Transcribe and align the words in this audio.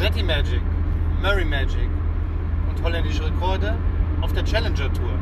Musetti 0.00 0.22
Magic, 0.22 0.62
Murray 1.20 1.44
Magic 1.44 1.90
und 2.70 2.82
holländische 2.82 3.22
Rekorde 3.22 3.76
auf 4.22 4.32
der 4.32 4.46
Challenger 4.46 4.90
Tour. 4.94 5.12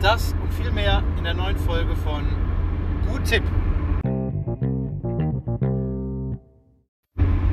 Das 0.00 0.34
und 0.42 0.50
viel 0.54 0.70
mehr 0.70 1.02
in 1.18 1.24
der 1.24 1.34
neuen 1.34 1.58
Folge 1.58 1.94
von 1.94 2.24
Gut 3.06 3.22
Tipp. 3.24 3.42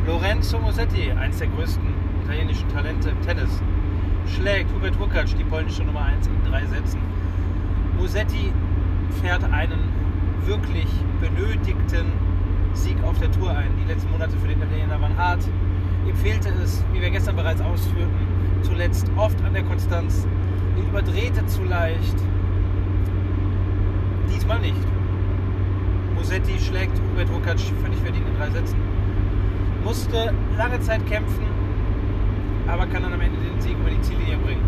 Lorenzo 0.08 0.58
Musetti, 0.60 1.12
eines 1.12 1.40
der 1.40 1.48
größten 1.48 1.94
italienischen 2.24 2.70
Talente 2.70 3.10
im 3.10 3.22
Tennis, 3.22 3.62
schlägt 4.26 4.72
Hubert 4.74 4.98
Hurkacz, 4.98 5.36
die 5.36 5.44
polnische 5.44 5.84
Nummer 5.84 6.04
1, 6.04 6.28
in 6.28 6.42
drei 6.50 6.66
Sätzen. 6.68 7.02
Musetti 7.98 8.54
fährt 9.22 9.44
einen 9.44 9.92
wirklich 10.46 10.88
benötigten 11.20 12.14
Sieg 12.72 12.96
auf 13.04 13.20
der 13.20 13.30
Tour 13.34 13.50
ein. 13.50 13.72
Die 13.78 13.92
letzten 13.92 14.10
Monate 14.10 14.38
für 14.38 14.48
den 14.48 14.62
Italiener 14.62 15.02
waren 15.02 15.18
hart. 15.18 15.44
Ihm 16.08 16.16
fehlte 16.16 16.50
es, 16.64 16.84
wie 16.94 17.02
wir 17.02 17.10
gestern 17.10 17.36
bereits 17.36 17.62
ausführten, 17.62 18.28
zuletzt 18.62 19.10
oft 19.16 19.42
an 19.44 19.54
der 19.54 19.64
Konstanz. 19.64 20.28
Er 20.78 20.84
überdrehte 20.84 21.46
zu 21.48 21.64
leicht. 21.64 22.16
Diesmal 24.34 24.60
nicht. 24.60 24.76
Musetti 26.16 26.60
schlägt 26.60 27.00
Hubert 27.12 27.30
Hurkacz 27.30 27.62
völlig 27.82 28.00
verdient 28.00 28.28
in 28.28 28.38
drei 28.38 28.50
Sätzen. 28.50 28.78
Musste 29.84 30.34
lange 30.58 30.80
Zeit 30.82 31.06
kämpfen, 31.08 31.46
aber 32.68 32.88
kann 32.88 33.04
dann 33.04 33.14
am 33.14 33.22
Ende 33.22 33.38
den 33.40 33.62
Sieg 33.62 33.78
über 33.80 33.90
die 33.90 34.02
Ziellinie 34.02 34.38
bringen. 34.38 34.64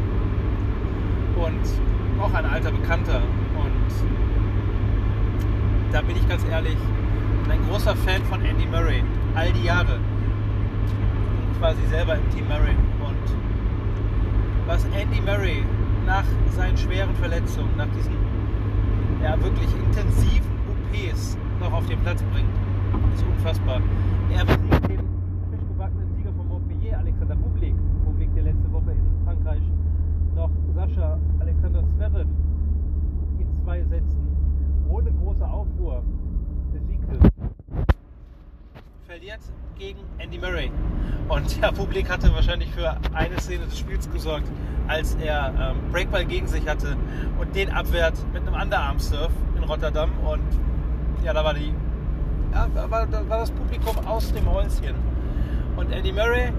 Und 1.35 2.21
auch 2.21 2.33
ein 2.33 2.45
alter 2.45 2.71
Bekannter. 2.71 3.21
Und 3.55 3.93
da 5.91 6.01
bin 6.01 6.15
ich 6.15 6.27
ganz 6.27 6.43
ehrlich, 6.49 6.77
ein 7.49 7.59
großer 7.69 7.95
Fan 7.95 8.23
von 8.23 8.43
Andy 8.43 8.65
Murray. 8.65 9.03
All 9.35 9.51
die 9.51 9.63
Jahre. 9.63 9.99
Quasi 11.59 11.81
selber 11.89 12.15
im 12.15 12.29
Team 12.29 12.47
Murray. 12.47 12.75
Und 13.01 14.67
was 14.67 14.85
Andy 14.85 15.19
Murray 15.21 15.63
nach 16.05 16.25
seinen 16.51 16.77
schweren 16.77 17.15
Verletzungen, 17.15 17.75
nach 17.77 17.87
diesen 17.97 18.13
ja, 19.23 19.41
wirklich 19.41 19.67
intensiven 19.73 20.51
OPs 20.69 21.35
noch 21.59 21.73
auf 21.73 21.85
den 21.87 21.99
Platz 22.01 22.21
bringt, 22.31 22.49
ist 23.13 23.25
unfassbar. 23.25 23.81
Er 24.31 24.45
besiegt 24.45 24.89
den 24.89 24.99
frisch 25.49 25.67
gebackenen 25.67 26.15
Sieger 26.15 26.31
von 26.37 26.47
Montpellier, 26.47 26.99
Alexander 26.99 27.35
Bublik. 27.35 27.75
Bublik, 28.05 28.33
der 28.35 28.43
letzte 28.43 28.71
Woche 28.71 28.91
in 28.91 29.25
Frankreich 29.25 29.63
noch 30.35 30.51
Sascha 30.75 31.17
Alexander 31.39 31.83
Zverev 31.95 32.27
in 33.39 33.63
zwei 33.63 33.83
Sätzen 33.83 34.27
ohne 34.87 35.11
große 35.11 35.47
Aufruhr. 35.47 36.03
Verliert 39.17 39.39
gegen 39.79 39.97
Andy 40.19 40.37
Murray. 40.37 40.71
Und 41.27 41.59
ja, 41.59 41.71
Publik 41.71 42.07
hatte 42.07 42.31
wahrscheinlich 42.35 42.69
für 42.69 42.95
eine 43.13 43.39
Szene 43.39 43.65
des 43.65 43.79
Spiels 43.79 44.07
gesorgt, 44.11 44.47
als 44.87 45.15
er 45.15 45.51
ähm, 45.59 45.91
Breakball 45.91 46.23
gegen 46.23 46.45
sich 46.45 46.67
hatte 46.67 46.95
und 47.39 47.55
den 47.55 47.71
abwehrt 47.71 48.13
mit 48.31 48.43
einem 48.43 48.53
Underarm-Surf 48.53 49.31
in 49.55 49.63
Rotterdam. 49.63 50.11
Und 50.19 50.43
ja, 51.25 51.33
da 51.33 51.43
war, 51.43 51.55
die, 51.55 51.73
ja, 52.53 52.67
war, 52.91 53.07
da 53.07 53.27
war 53.27 53.39
das 53.39 53.49
Publikum 53.49 53.97
aus 54.05 54.31
dem 54.33 54.47
Häuschen. 54.47 54.93
Und 55.77 55.91
Andy 55.91 56.11
Murray, 56.11 56.53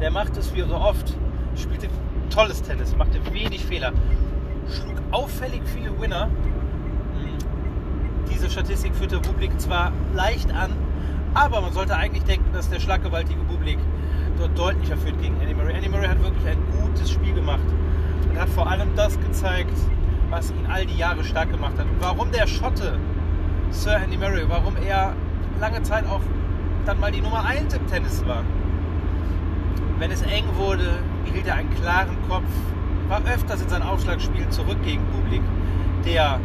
der 0.00 0.10
macht 0.10 0.34
es 0.38 0.54
wie 0.54 0.62
so 0.62 0.76
oft, 0.76 1.14
spielte 1.56 1.88
tolles 2.30 2.62
Tennis, 2.62 2.96
machte 2.96 3.20
wenig 3.34 3.66
Fehler, 3.66 3.92
schlug 4.70 4.96
auffällig 5.10 5.60
viele 5.66 6.00
Winner 6.00 6.30
diese 8.30 8.50
Statistik 8.50 8.94
führte 8.94 9.18
Bublik 9.18 9.58
zwar 9.60 9.92
leicht 10.14 10.52
an, 10.52 10.70
aber 11.38 11.60
man 11.60 11.72
sollte 11.72 11.94
eigentlich 11.94 12.24
denken, 12.24 12.52
dass 12.52 12.68
der 12.68 12.80
schlaggewaltige 12.80 13.40
Bublik 13.42 13.78
dort 14.38 14.58
deutlicher 14.58 14.96
führt 14.96 15.20
gegen 15.22 15.40
Andy 15.40 15.54
Murray. 15.54 15.72
Andy 15.72 15.88
Murray 15.88 16.08
hat 16.08 16.20
wirklich 16.20 16.46
ein 16.48 16.58
gutes 16.82 17.12
Spiel 17.12 17.32
gemacht 17.32 17.62
und 18.28 18.38
hat 18.38 18.48
vor 18.48 18.68
allem 18.68 18.88
das 18.96 19.18
gezeigt, 19.20 19.76
was 20.30 20.50
ihn 20.50 20.66
all 20.68 20.84
die 20.84 20.96
Jahre 20.96 21.22
stark 21.22 21.50
gemacht 21.50 21.74
hat. 21.78 21.86
Und 21.86 22.00
warum 22.00 22.32
der 22.32 22.46
Schotte 22.48 22.98
Sir 23.70 23.96
Andy 24.02 24.16
Murray, 24.16 24.44
warum 24.48 24.74
er 24.76 25.14
lange 25.60 25.80
Zeit 25.82 26.04
auch 26.06 26.20
dann 26.86 26.98
mal 26.98 27.12
die 27.12 27.20
Nummer 27.20 27.44
1 27.44 27.72
im 27.74 27.86
Tennis 27.86 28.26
war. 28.26 28.42
Wenn 29.98 30.10
es 30.10 30.22
eng 30.22 30.44
wurde, 30.56 30.98
behielt 31.24 31.46
er 31.46 31.54
einen 31.54 31.72
klaren 31.74 32.16
Kopf, 32.28 32.48
war 33.08 33.20
öfters 33.32 33.62
in 33.62 33.68
seinen 33.68 33.82
Aufschlagspielen 33.82 34.50
zurück 34.50 34.78
gegen 34.84 35.04
Bublik, 35.12 35.42
der 36.04 36.40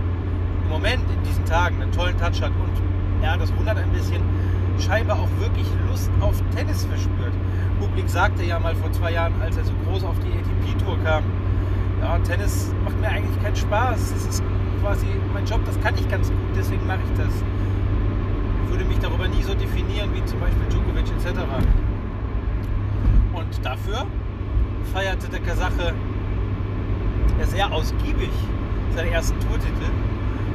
im 0.63 0.69
Moment 0.69 1.03
in 1.09 1.23
diesen 1.23 1.45
Tagen 1.45 1.81
einen 1.81 1.91
tollen 1.91 2.17
Touch 2.17 2.41
hat 2.41 2.51
und 2.51 3.23
ja, 3.23 3.37
das 3.37 3.55
wundert 3.55 3.77
ein 3.77 3.89
bisschen, 3.91 4.21
scheinbar 4.79 5.19
auch 5.19 5.29
wirklich 5.39 5.67
Lust 5.89 6.09
auf 6.19 6.41
Tennis 6.55 6.85
verspürt. 6.85 7.33
Publik 7.79 8.09
sagte 8.09 8.43
ja 8.43 8.59
mal 8.59 8.75
vor 8.75 8.91
zwei 8.91 9.11
Jahren, 9.11 9.33
als 9.41 9.57
er 9.57 9.65
so 9.65 9.73
groß 9.85 10.03
auf 10.03 10.15
die 10.19 10.31
ATP-Tour 10.31 10.97
kam, 11.03 11.23
ja, 12.01 12.17
Tennis 12.19 12.73
macht 12.83 12.99
mir 12.99 13.07
eigentlich 13.07 13.41
keinen 13.41 13.55
Spaß. 13.55 14.13
Das 14.13 14.25
ist 14.25 14.43
quasi 14.81 15.07
mein 15.33 15.45
Job, 15.45 15.61
das 15.65 15.79
kann 15.81 15.95
ich 15.95 16.07
ganz 16.09 16.29
gut, 16.29 16.37
deswegen 16.55 16.85
mache 16.85 16.99
ich 17.05 17.17
das. 17.17 17.33
Ich 18.65 18.71
würde 18.71 18.85
mich 18.85 18.99
darüber 18.99 19.27
nie 19.27 19.43
so 19.43 19.53
definieren 19.53 20.09
wie 20.13 20.25
zum 20.25 20.39
Beispiel 20.39 20.65
Djokovic 20.69 21.05
etc. 21.05 21.39
Und 23.33 23.65
dafür 23.65 24.05
feierte 24.93 25.29
der 25.29 25.39
Kasache 25.39 25.93
sehr 27.43 27.71
ausgiebig 27.71 28.31
seine 28.95 29.09
ersten 29.09 29.39
Tourtitel 29.39 29.89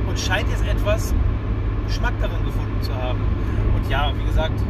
und 0.09 0.19
scheint 0.19 0.49
jetzt 0.51 0.67
etwas 0.67 1.15
Geschmack 1.89 2.13
darin 2.21 2.45
gefunden 2.45 2.83
zu 2.83 2.95
haben. 2.95 3.19
Und 3.75 3.91
ja, 3.91 4.13
wie 4.17 4.25
gesagt, 4.25 4.61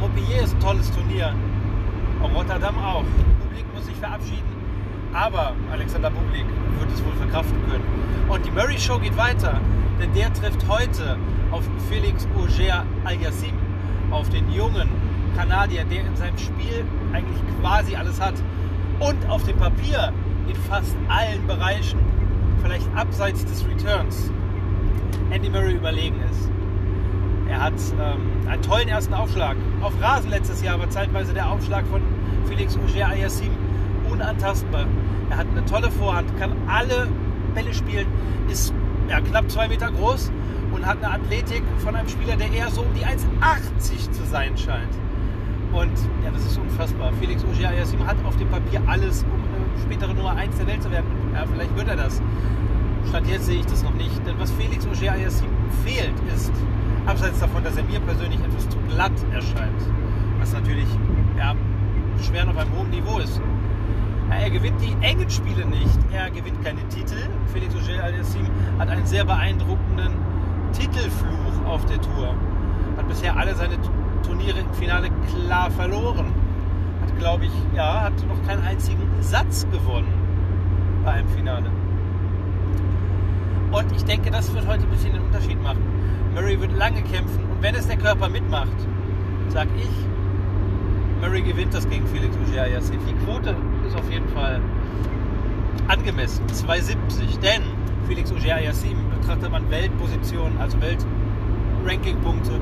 Montpellier 0.00 0.42
ist 0.42 0.54
ein 0.54 0.60
tolles 0.60 0.90
Turnier. 0.90 1.32
Auch 2.20 2.34
Rotterdam 2.34 2.76
auch. 2.78 3.04
Publik 3.40 3.64
muss 3.72 3.86
sich 3.86 3.94
verabschieden. 3.94 4.42
Aber 5.12 5.52
Alexander 5.70 6.10
Bublik 6.10 6.46
wird 6.80 6.90
es 6.92 7.04
wohl 7.04 7.12
verkraften 7.12 7.56
können. 7.70 7.84
Und 8.28 8.44
die 8.44 8.50
Murray 8.50 8.78
Show 8.78 8.98
geht 8.98 9.16
weiter, 9.16 9.60
denn 10.00 10.12
der 10.14 10.32
trifft 10.32 10.66
heute 10.68 11.16
auf 11.52 11.62
Felix 11.88 12.26
Auger 12.34 12.84
Aliassim, 13.04 13.54
auf 14.10 14.28
den 14.30 14.50
jungen 14.50 14.88
Kanadier, 15.36 15.84
der 15.84 16.00
in 16.00 16.16
seinem 16.16 16.36
Spiel 16.38 16.84
eigentlich 17.12 17.38
quasi 17.60 17.94
alles 17.94 18.20
hat 18.20 18.34
und 18.98 19.30
auf 19.30 19.44
dem 19.44 19.56
Papier 19.56 20.12
in 20.48 20.56
fast 20.68 20.96
allen 21.08 21.46
Bereichen, 21.46 22.00
vielleicht 22.62 22.88
abseits 22.96 23.44
des 23.44 23.64
Returns, 23.64 24.32
Andy 25.30 25.48
Murray 25.48 25.74
überlegen 25.74 26.20
ist. 26.30 26.50
Er 27.54 27.60
hat 27.60 27.74
ähm, 28.00 28.48
einen 28.48 28.62
tollen 28.62 28.88
ersten 28.88 29.14
Aufschlag. 29.14 29.56
Auf 29.80 29.92
Rasen 30.02 30.28
letztes 30.28 30.60
Jahr 30.60 30.76
war 30.80 30.90
zeitweise 30.90 31.32
der 31.32 31.48
Aufschlag 31.48 31.86
von 31.86 32.02
Felix 32.48 32.76
Auger 32.76 33.06
Aliassim 33.06 33.52
unantastbar. 34.10 34.86
Er 35.30 35.36
hat 35.36 35.46
eine 35.52 35.64
tolle 35.64 35.88
Vorhand, 35.92 36.36
kann 36.36 36.50
alle 36.66 37.06
Bälle 37.54 37.72
spielen, 37.72 38.08
ist 38.50 38.74
ja, 39.08 39.20
knapp 39.20 39.48
zwei 39.52 39.68
Meter 39.68 39.92
groß 39.92 40.32
und 40.72 40.84
hat 40.84 40.96
eine 40.96 41.14
Athletik 41.14 41.62
von 41.78 41.94
einem 41.94 42.08
Spieler, 42.08 42.34
der 42.34 42.50
eher 42.50 42.70
so 42.70 42.80
um 42.80 42.92
die 42.92 43.06
1,80 43.06 44.10
zu 44.10 44.24
sein 44.24 44.58
scheint. 44.58 44.92
Und 45.72 45.96
ja, 46.24 46.32
das 46.32 46.44
ist 46.44 46.58
unfassbar. 46.58 47.12
Felix 47.20 47.44
Auger 47.44 47.68
Aliassim 47.68 48.04
hat 48.04 48.16
auf 48.24 48.36
dem 48.36 48.48
Papier 48.48 48.82
alles, 48.88 49.22
um 49.22 49.30
eine 49.30 49.80
spätere 49.80 50.12
Nummer 50.12 50.34
1 50.34 50.56
der 50.56 50.66
Welt 50.66 50.82
zu 50.82 50.90
werden. 50.90 51.06
Ja, 51.32 51.44
vielleicht 51.46 51.76
wird 51.76 51.86
er 51.86 51.96
das. 51.96 52.20
Stand 53.08 53.28
jetzt 53.28 53.46
sehe 53.46 53.60
ich 53.60 53.66
das 53.66 53.84
noch 53.84 53.94
nicht. 53.94 54.26
Denn 54.26 54.40
was 54.40 54.50
Felix 54.50 54.84
Auger 54.88 55.12
Aliassim 55.12 55.50
fehlt, 55.84 56.14
ist, 56.34 56.52
abseits 57.24 57.40
davon, 57.40 57.64
dass 57.64 57.76
er 57.76 57.84
mir 57.84 58.00
persönlich 58.00 58.38
etwas 58.40 58.68
zu 58.68 58.76
glatt 58.88 59.12
erscheint, 59.32 59.80
was 60.38 60.52
natürlich 60.52 60.88
ja, 61.38 61.54
schwer 62.22 62.46
auf 62.48 62.56
einem 62.56 62.76
hohen 62.76 62.90
Niveau 62.90 63.18
ist. 63.18 63.40
Ja, 64.28 64.36
er 64.36 64.50
gewinnt 64.50 64.78
die 64.82 64.94
engen 65.00 65.30
Spiele 65.30 65.64
nicht. 65.64 65.98
Er 66.12 66.30
gewinnt 66.30 66.62
keine 66.62 66.86
Titel. 66.88 67.16
Felix 67.52 67.74
Auger 67.74 68.04
Aliassim 68.04 68.46
hat 68.78 68.88
einen 68.88 69.06
sehr 69.06 69.24
beeindruckenden 69.24 70.12
Titelfluch 70.72 71.66
auf 71.66 71.86
der 71.86 72.00
Tour. 72.02 72.34
Hat 72.98 73.08
bisher 73.08 73.34
alle 73.36 73.54
seine 73.54 73.76
Turniere 74.22 74.58
im 74.58 74.74
Finale 74.74 75.08
klar 75.30 75.70
verloren. 75.70 76.26
Hat, 77.00 77.18
glaube 77.18 77.46
ich, 77.46 77.52
ja, 77.74 78.02
hat 78.02 78.26
noch 78.28 78.46
keinen 78.46 78.64
einzigen 78.64 79.08
Satz 79.20 79.66
gewonnen 79.70 80.12
bei 81.04 81.12
einem 81.12 81.28
Finale. 81.28 81.70
Und 83.74 83.90
ich 83.90 84.04
denke, 84.04 84.30
das 84.30 84.54
wird 84.54 84.68
heute 84.68 84.84
ein 84.84 84.90
bisschen 84.90 85.14
den 85.14 85.22
Unterschied 85.22 85.60
machen. 85.60 85.82
Murray 86.32 86.60
wird 86.60 86.76
lange 86.76 87.02
kämpfen 87.02 87.42
und 87.50 87.60
wenn 87.60 87.74
es 87.74 87.88
der 87.88 87.96
Körper 87.96 88.28
mitmacht, 88.28 88.68
sag 89.48 89.66
ich, 89.76 89.90
Murray 91.20 91.42
gewinnt 91.42 91.74
das 91.74 91.88
gegen 91.88 92.06
Felix 92.06 92.36
Auger-Aliassime. 92.36 93.00
Die 93.08 93.24
Quote 93.24 93.56
ist 93.84 93.96
auf 93.96 94.08
jeden 94.12 94.28
Fall 94.28 94.60
angemessen, 95.88 96.44
2,70. 96.46 97.40
Denn 97.40 97.62
Felix 98.06 98.30
Auger-Aliassime 98.30 99.00
betrachtet 99.18 99.50
man 99.50 99.68
Weltposition, 99.68 100.52
also 100.60 100.78
Weltranking-Punkte 100.80 102.52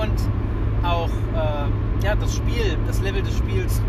und 0.00 0.86
auch 0.86 1.08
äh, 1.08 2.06
ja, 2.06 2.14
das 2.14 2.36
Spiel, 2.36 2.78
das 2.86 3.00
Level 3.02 3.22
des 3.22 3.36
Spiels 3.36 3.82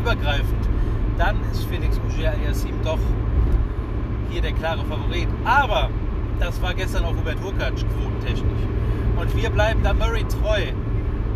übergreifend. 0.00 0.68
Dann 1.18 1.36
ist 1.52 1.66
Felix 1.66 2.00
Auger-Aliassime 2.00 2.78
doch 2.82 2.98
hier 4.30 4.42
der 4.42 4.52
klare 4.52 4.84
Favorit. 4.84 5.28
Aber 5.44 5.90
das 6.38 6.60
war 6.62 6.74
gestern 6.74 7.04
auch 7.04 7.14
Hubert 7.14 7.40
Hurkacz 7.42 7.84
quotentechnisch. 7.84 8.62
Und 9.20 9.36
wir 9.36 9.50
bleiben 9.50 9.82
da 9.82 9.92
Murray 9.92 10.24
treu 10.24 10.62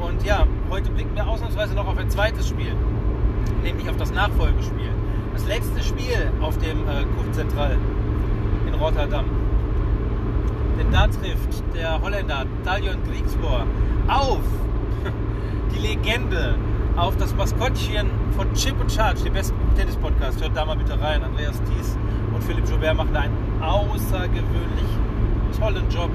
Und 0.01 0.25
ja, 0.25 0.47
heute 0.71 0.91
blicken 0.91 1.15
wir 1.15 1.27
ausnahmsweise 1.27 1.75
noch 1.75 1.87
auf 1.87 1.99
ein 1.99 2.09
zweites 2.09 2.49
Spiel, 2.49 2.75
nämlich 3.63 3.89
auf 3.89 3.97
das 3.97 4.13
Nachfolgespiel. 4.13 4.91
Das 5.35 5.47
letzte 5.47 5.83
Spiel 5.83 6.31
auf 6.41 6.57
dem 6.59 6.89
äh, 6.89 7.03
in 8.67 8.75
Rotterdam. 8.75 9.25
Denn 10.79 10.91
da 10.91 11.07
trifft 11.07 11.63
der 11.75 12.01
Holländer 12.01 12.47
Talion 12.65 13.03
Griegsboer 13.09 13.67
auf 14.09 14.41
die 15.75 15.79
Legende, 15.81 16.55
auf 16.97 17.17
das 17.17 17.35
Maskottchen 17.35 18.11
von 18.37 18.53
Chip 18.55 18.81
und 18.81 18.91
Charge, 18.91 19.25
dem 19.25 19.33
besten 19.33 19.57
Tennis-Podcast. 19.77 20.41
Hört 20.41 20.57
da 20.57 20.65
mal 20.65 20.77
bitte 20.77 21.01
rein. 21.01 21.23
Andreas 21.23 21.61
Thies 21.65 21.97
und 22.35 22.43
Philipp 22.45 22.69
Joubert 22.69 22.97
machen 22.97 23.17
einen 23.17 23.63
außergewöhnlich 23.63 24.85
tollen 25.59 25.89
Job. 25.89 26.11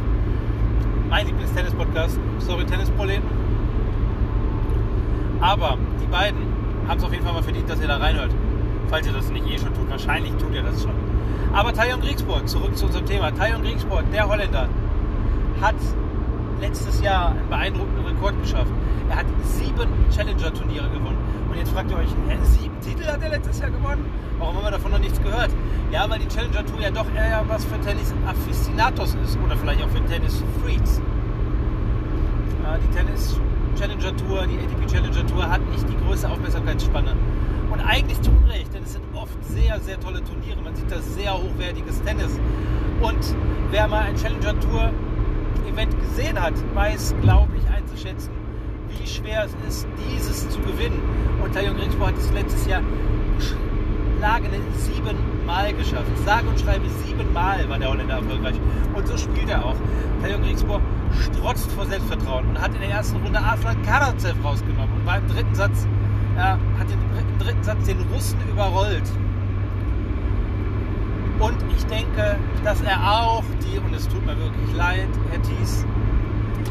Mein 1.09 1.25
Lieblings-Tennis-Podcast. 1.25 2.19
Sorry, 2.39 2.65
Tennisproleten. 2.65 3.27
Aber 5.41 5.77
die 6.01 6.07
beiden 6.07 6.39
haben 6.87 6.97
es 6.97 7.03
auf 7.03 7.11
jeden 7.11 7.23
Fall 7.23 7.33
mal 7.33 7.43
verdient, 7.43 7.69
dass 7.69 7.81
ihr 7.81 7.87
da 7.87 7.97
reinhört. 7.97 8.31
Falls 8.89 9.07
ihr 9.07 9.13
das 9.13 9.29
nicht 9.29 9.47
eh 9.47 9.57
schon 9.57 9.73
tut. 9.73 9.89
Wahrscheinlich 9.89 10.33
tut 10.33 10.53
ihr 10.53 10.63
das 10.63 10.83
schon. 10.83 10.93
Aber 11.53 11.73
Tajon 11.73 12.01
Griegsburg, 12.01 12.47
zurück 12.47 12.77
zu 12.77 12.85
unserem 12.85 13.05
Thema. 13.05 13.31
Tajon 13.31 13.61
Griegsburg, 13.63 14.03
der 14.11 14.27
Holländer, 14.27 14.67
hat 15.61 15.75
letztes 16.61 17.01
Jahr 17.01 17.29
einen 17.31 17.49
beeindruckenden 17.49 18.05
Rekord 18.05 18.39
geschafft. 18.41 18.71
Er 19.09 19.17
hat 19.17 19.25
sieben 19.43 19.89
Challenger-Turniere 20.11 20.89
gewonnen. 20.89 21.17
Jetzt 21.59 21.71
fragt 21.71 21.91
ihr 21.91 21.97
euch, 21.97 22.09
hä, 22.29 22.37
sieben 22.43 22.79
Titel 22.79 23.05
hat 23.05 23.21
er 23.21 23.31
letztes 23.31 23.59
Jahr 23.59 23.69
gewonnen? 23.69 24.05
Warum 24.37 24.55
haben 24.55 24.63
wir 24.63 24.71
davon 24.71 24.91
noch 24.91 24.99
nichts 24.99 25.21
gehört? 25.21 25.51
Ja, 25.91 26.09
weil 26.09 26.19
die 26.19 26.27
Challenger 26.29 26.65
Tour 26.65 26.79
ja 26.79 26.89
doch 26.89 27.13
eher 27.13 27.43
was 27.49 27.65
für 27.65 27.77
Tennis-Afficionados 27.81 29.17
ist 29.21 29.37
oder 29.43 29.57
vielleicht 29.57 29.83
auch 29.83 29.89
für 29.89 30.01
Tennis-Freaks. 30.05 31.01
Die 32.81 32.95
Tennis 32.95 33.37
Challenger 33.77 34.15
Tour, 34.15 34.47
die 34.47 34.57
ATP 34.57 34.87
Challenger 34.89 35.27
Tour 35.27 35.49
hat 35.49 35.59
nicht 35.69 35.85
die 35.89 35.97
größte 35.97 36.29
Aufmerksamkeitsspanne. 36.29 37.13
Und 37.71 37.81
eigentlich 37.81 38.21
zu 38.21 38.31
Unrecht, 38.31 38.73
denn 38.73 38.83
es 38.83 38.93
sind 38.93 39.03
oft 39.13 39.43
sehr, 39.43 39.81
sehr 39.81 39.99
tolle 39.99 40.23
Turniere. 40.23 40.61
Man 40.63 40.73
sieht 40.77 40.89
da 40.89 40.99
sehr 41.01 41.33
hochwertiges 41.33 42.01
Tennis. 42.03 42.39
Und 43.01 43.35
wer 43.71 43.85
mal 43.89 44.03
ein 44.03 44.15
Challenger 44.15 44.57
Tour 44.61 44.91
Event 45.69 45.99
gesehen 45.99 46.41
hat, 46.41 46.53
weiß, 46.73 47.15
glaube 47.21 47.51
ich, 47.57 47.69
einzuschätzen, 47.69 48.31
wie 48.89 49.07
schwer 49.07 49.45
es 49.45 49.55
ist, 49.67 49.87
dieses 50.11 50.49
zu 50.49 50.59
gewinnen. 50.59 51.01
Und 51.43 51.53
Tajon 51.53 51.75
Grigsbo 51.77 52.07
hat 52.07 52.17
es 52.17 52.31
letztes 52.31 52.65
Jahr 52.67 52.81
schlagende 53.39 54.59
siebenmal 54.75 55.73
geschafft. 55.73 56.11
Sage 56.25 56.47
und 56.47 56.59
schreibe 56.59 56.87
siebenmal 57.05 57.67
war 57.69 57.79
der 57.79 57.89
Holländer 57.89 58.15
erfolgreich. 58.15 58.55
Und 58.93 59.07
so 59.07 59.17
spielt 59.17 59.49
er 59.49 59.65
auch. 59.65 59.75
Tajon 60.21 60.41
Grigsbo 60.41 60.81
strotzt 61.21 61.71
vor 61.71 61.85
Selbstvertrauen 61.85 62.49
und 62.49 62.61
hat 62.61 62.73
in 62.73 62.81
der 62.81 62.91
ersten 62.91 63.17
Runde 63.21 63.39
Aslan 63.39 63.81
Karatsev 63.83 64.35
rausgenommen 64.43 64.93
und 64.99 65.05
war 65.05 65.17
im 65.17 65.27
dritten 65.27 65.55
Satz, 65.55 65.87
ja, 66.35 66.57
hat 66.77 66.89
den, 66.89 66.99
im 67.17 67.39
dritten 67.39 67.63
Satz 67.63 67.85
den 67.85 67.99
Russen 68.13 68.37
überrollt. 68.51 69.09
Und 71.39 71.55
ich 71.75 71.85
denke, 71.85 72.37
dass 72.65 72.81
er 72.81 72.97
auch 72.99 73.43
die, 73.63 73.79
und 73.79 73.93
es 73.93 74.07
tut 74.09 74.25
mir 74.25 74.37
wirklich 74.37 74.75
leid, 74.75 75.07
Herr 75.31 75.41
Thies, 75.41 75.85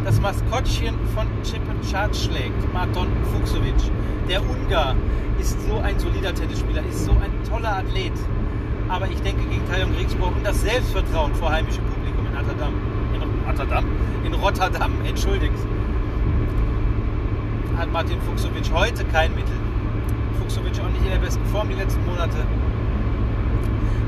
das 0.09 0.23
Maskottchen 0.23 0.95
von 1.15 1.27
Chippenchart 1.43 2.17
schlägt, 2.17 2.73
Marton 2.73 3.09
Fuchsovic. 3.31 3.75
Der 4.27 4.41
Ungar 4.41 4.97
ist 5.39 5.61
so 5.69 5.81
ein 5.81 5.99
solider 5.99 6.35
Tennisspieler, 6.35 6.83
ist 6.87 7.05
so 7.05 7.11
ein 7.11 7.31
toller 7.47 7.77
Athlet. 7.77 8.15
Aber 8.89 9.07
ich 9.07 9.21
denke 9.21 9.45
gegen 9.45 9.69
Tajon 9.69 9.93
Regensburg 9.93 10.35
und 10.35 10.47
das 10.47 10.63
Selbstvertrauen 10.63 11.35
vor 11.35 11.53
heimischem 11.53 11.85
Publikum 11.85 12.25
in 12.25 12.35
Rotterdam, 12.39 12.73
in 13.13 13.47
Rotterdam, 13.47 13.85
in 14.25 14.33
Rotterdam, 14.33 14.93
entschuldigt, 15.05 15.59
hat 17.77 17.93
Martin 17.93 18.19
Fuchsovic 18.23 18.73
heute 18.73 19.05
kein 19.05 19.35
Mittel. 19.35 19.57
Fuchsovic 20.39 20.81
auch 20.81 20.89
nicht 20.89 21.05
in 21.05 21.11
der 21.11 21.19
besten 21.19 21.45
Form 21.49 21.69
die 21.69 21.75
letzten 21.75 22.03
Monate. 22.07 22.47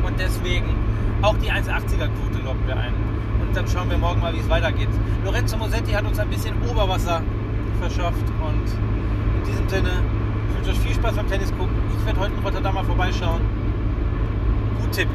Und 0.07 0.19
deswegen 0.19 0.75
auch 1.21 1.37
die 1.37 1.53
1,80er 1.53 2.09
Quote 2.09 2.43
locken 2.43 2.67
wir 2.67 2.79
ein. 2.79 3.10
Dann 3.55 3.67
schauen 3.67 3.91
wir 3.91 3.99
morgen 3.99 4.21
mal, 4.21 4.33
wie 4.33 4.39
es 4.39 4.49
weitergeht. 4.49 4.89
Lorenzo 5.25 5.57
Mosetti 5.57 5.93
hat 5.93 6.05
uns 6.05 6.19
ein 6.19 6.29
bisschen 6.29 6.55
Oberwasser 6.69 7.23
verschafft. 7.81 8.25
Und 8.41 8.67
in 9.39 9.45
diesem 9.45 9.69
Sinne, 9.69 9.91
ich 10.49 10.57
wünsche 10.57 10.71
euch 10.71 10.87
viel 10.87 10.95
Spaß 10.95 11.17
beim 11.17 11.29
Tennis 11.29 11.51
gucken. 11.51 11.75
Ich 11.99 12.07
werde 12.07 12.21
heute 12.21 12.35
in 12.35 12.43
Rotterdam 12.45 12.75
mal 12.75 12.85
vorbeischauen. 12.85 13.41
Gut 14.81 14.93
Tipp. 14.93 15.09